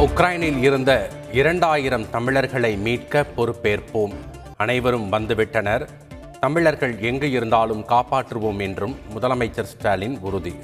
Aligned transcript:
உக்ரைனில் 0.00 0.62
இருந்த 0.62 1.10
இரண்டாயிரம் 1.32 2.10
தமிழர்களை 2.10 2.76
மீட்க 2.76 3.26
பொறுப்பேற்போம். 3.36 4.12
அனைவரும் 4.56 5.12
வந்துவிட்டனர். 5.12 5.86
தமிழர்கள் 6.40 6.98
எங்கு 6.98 7.30
இருந்தாலும் 7.30 7.84
காப்பாற்றுவோம் 7.88 8.60
என்றும் 8.60 8.96
முதலமைச்சர் 9.14 9.62
ஸ்டாலின் 9.62 10.18
உறுதி. 10.20 10.54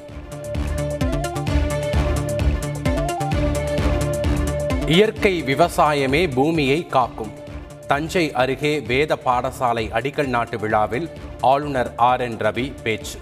இயற்கை 4.87 5.42
விவசாயமே 5.42 6.34
பூமியை 6.34 6.87
காக்கும். 6.87 7.32
தஞ்சை 7.87 8.32
அருகே 8.32 8.80
வேத 8.80 9.18
பாடசாலை 9.24 9.90
அடிக்கல் 9.90 10.26
நாட்டு 10.26 10.58
விழாவில் 10.58 11.10
ஆளுநர் 11.40 11.92
ஆர் 11.96 12.21
என் 12.21 12.37
ரவி 12.37 12.72
பேச்சு. 12.82 13.18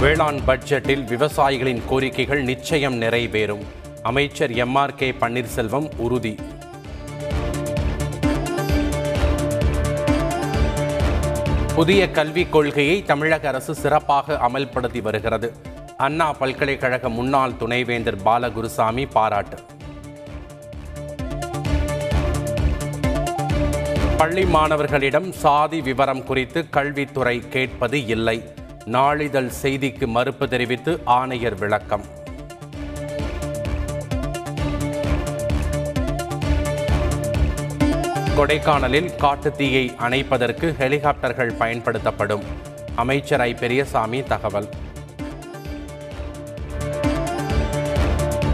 வேளாண் 0.00 0.38
பட்ஜெட்டில் 0.46 1.04
விவசாயிகளின் 1.04 1.82
கோரிக்கைகள் 1.90 2.42
நிச்சயம் 2.42 3.00
நிறைவேறும். 3.02 3.62
அமைச்சர் 4.02 4.52
எம் 4.52 4.74
ஆர் 4.74 4.94
கே 4.94 5.14
பன்னீர்செல்வம் 5.20 5.90
உறுதி. 5.96 6.36
புதிய 11.74 12.10
கல்விக் 12.10 12.52
கொள்கையை 12.52 13.02
தமிழக 13.02 13.48
அரசு 13.48 13.74
சிறப்பாக 13.74 14.38
அமல்படுத்தி 14.48 15.02
வருகிறது. 15.02 15.52
அண்ணா 15.96 16.32
பல்கலைக்கழக 16.32 17.08
முன்னாள் 17.08 17.56
துணைவேந்தர் 17.56 18.22
பாலகுருசாமி 18.24 19.06
பாராட்டு. 19.10 19.58
பள்ளி 24.16 24.44
மாணவர்களிடம் 24.44 25.32
சாதி 25.32 25.80
விவரம் 25.80 26.24
குறித்து 26.24 26.70
கல்வித்துறை 26.70 27.48
கேட்பது 27.48 28.06
இல்லை. 28.06 28.56
நாளிதழ் 28.94 29.50
செய்திக்கு 29.62 30.06
மறுப்பு 30.06 30.48
தெரிவித்து 30.48 31.00
ஆணையர் 31.04 31.58
விளக்கம். 31.58 32.04
கொடைக்கானலில் 38.36 39.10
காட்டுத்தீயை 39.22 39.84
அணைப்பதற்கு 40.06 40.74
ஹெலிகாப்டர்கள் 40.80 41.56
பயன்படுத்தப்படும். 41.56 42.44
அமைச்சர் 42.94 43.40
ஐ 43.40 43.54
பெரியசாமி 43.54 44.22
தகவல். 44.22 44.68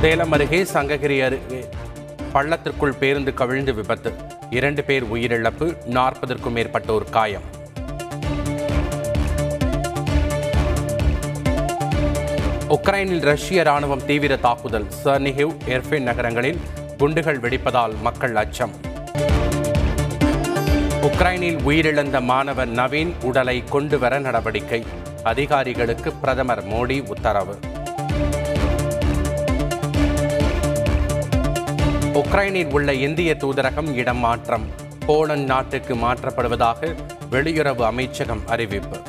சேலம் 0.00 0.32
அருகே 0.32 0.64
சங்ககிரி 0.64 1.20
அருகே 1.20 1.64
பள்ளத்திற்குள் 2.34 2.98
பேருந்து 2.98 3.34
கவிழ்ந்து 3.34 3.74
விபத்து. 3.74 4.12
இரண்டு 4.50 4.84
பேர் 4.84 5.04
உயிரிழப்பு 5.04 5.68
நாற்பதற்கும் 5.86 6.56
மேற்பட்டோர் 6.56 7.10
காயம். 7.10 7.53
உக்ரைனில் 12.74 13.20
ரஷ்ய 13.20 13.62
ராணுவம் 13.62 14.04
தீவிர 14.04 14.36
தாக்குதல் 14.36 14.86
சர்னிஹிவ் 15.04 15.52
எர்ஃபின் 15.66 16.02
நகரங்களில் 16.02 16.60
குண்டுகள் 16.98 17.38
வெடிப்பதால் 17.38 18.00
மக்கள் 18.00 18.36
அச்சம். 18.36 18.72
உக்ரைனில் 21.02 21.58
உயிரிழந்த 21.66 22.20
மாணவர் 22.20 22.68
நவீன் 22.68 23.12
உடலை 23.22 23.64
கொண்டு 23.64 23.98
வர 23.98 24.18
நடவடிக்கை 24.18 24.84
அதிகாரிகளுக்கு 25.22 26.12
பிரதமர் 26.12 26.66
மோடி 26.66 27.06
உத்தரவு. 27.06 27.58
உக்ரைனில் 32.12 32.72
உள்ள 32.72 32.94
இந்திய 32.94 33.36
தூதரகம் 33.40 33.94
இடம் 33.94 34.18
மாற்றம் 34.18 34.66
போலந்து 35.06 35.44
நாட்டுக்கு 35.44 35.94
மாற்றப்படுவதாக 35.94 36.94
வெளியுறவு 37.30 37.82
அமைச்சகம் 37.82 38.46
அறிவிப்பு. 38.46 39.00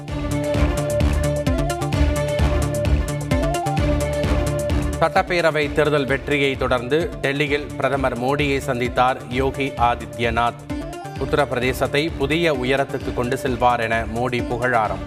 சட்டப்பேரவை 4.99 5.73
தேர்தல் 5.73 6.05
வெற்றியை 6.05 6.55
தொடர்ந்து 6.55 7.09
டெல்லியில் 7.21 7.65
பிரதமர் 7.77 8.19
மோடியை 8.19 8.59
சந்தித்தார் 8.67 9.17
யோகி 9.29 9.71
ஆதித்யநாத். 9.77 10.61
உத்தரப்பிரதேசத்தை 11.19 12.11
புதிய 12.17 12.53
உயரத்துக்கு 12.53 13.13
கொண்டு 13.13 13.37
செல்வார் 13.37 13.79
என 13.79 14.05
மோடி 14.15 14.47
புகழாரம். 14.47 15.03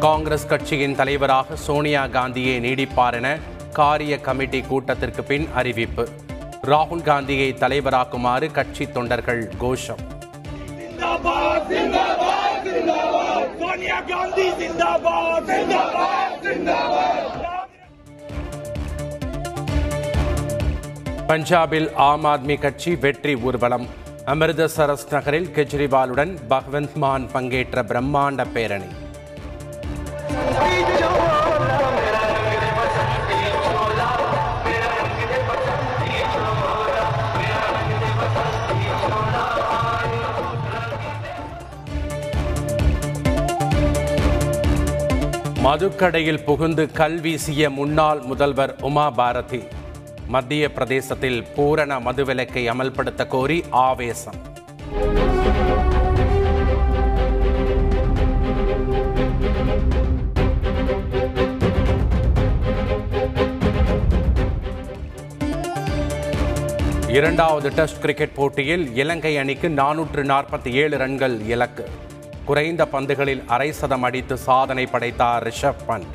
காங்கிரஸ் 0.00 0.46
கட்சியின் 0.46 0.96
தலைவராக 0.96 1.56
சோனியா 1.56 2.06
காந்தியை 2.06 2.60
நீடிப்பார் 2.60 3.14
என 3.14 3.38
காரிய 3.72 4.20
கமிட்டி 4.20 4.60
கூட்டத்திற்கு 4.60 5.24
பின் 5.24 5.48
அறிவிப்பு. 5.54 6.08
ராகுல் 6.66 7.02
காந்தியை 7.02 7.52
தலைவராக்குமாறு 7.52 8.52
கட்சி 8.52 8.90
தொண்டர்கள் 8.90 9.48
கோஷம். 9.58 10.11
காந்தி 14.10 14.46
ஜிந்தாபாத் 14.60 15.50
ஜிந்தாபாத் 15.50 16.38
ஜிந்தாபாத் 16.44 17.28
பஞ்சாபில் 21.28 21.88
ஆம் 22.06 22.26
ஆத்மி 22.30 22.56
கட்சி 22.58 22.90
வெற்றி 22.96 23.34
ஊர்வலம் 23.42 23.86
அமிர்தசரஸ் 24.26 25.06
நகரில் 25.12 25.48
கெஜ்ரிவாலுடன் 25.56 26.32
பகவந்த் 26.50 26.96
மான் 26.96 27.26
பங்கேற்ற 27.32 27.82
பிரம்மாண்ட 27.82 28.44
பேரணி 28.54 28.90
மதுக்கடையில் 45.64 46.44
புகுந்து 46.44 46.84
கல் 46.98 47.18
வீசிய 47.24 47.68
முன்னாள் 47.70 48.20
முதல்வர் 48.20 48.72
உமா 48.80 49.04
பாரதி 49.10 49.60
மத்திய 50.26 50.70
பிரதேசத்தில் 50.76 51.38
பூரண 51.54 51.98
மதுவிலக்கை 51.98 52.62
அமல்படுத்த 52.72 53.26
கோரி 53.26 53.58
ஆவேசம். 53.70 54.38
இரண்டாவது 67.08 67.70
டெஸ்ட் 67.70 68.00
கிரிக்கெட் 68.00 68.34
போட்டியில் 68.34 68.86
இலங்கை 68.94 69.38
அணிக்கு 69.38 69.68
நானூற்று 69.68 70.24
நாற்பத்தி 70.32 70.72
ஏழு 70.84 70.96
ரன்கள் 70.96 71.38
இலக்கு. 71.54 71.86
குறைந்த 72.46 72.82
பந்துகளில் 72.86 73.44
அரை 73.48 73.70
சதம் 73.72 74.02
அடித்து 74.02 74.36
சாதனை 74.38 74.84
படைத்தார் 74.86 75.44
ரிஷப் 75.44 75.84
பண்ட் 75.86 76.10